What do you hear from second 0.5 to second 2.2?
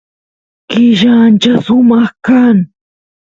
killa ancha sumaq